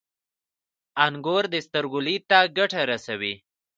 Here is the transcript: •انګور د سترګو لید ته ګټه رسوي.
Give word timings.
•انګور 1.05 1.43
د 1.53 1.55
سترګو 1.67 1.99
لید 2.05 2.23
ته 2.31 2.39
ګټه 2.57 2.81
رسوي. 2.91 3.33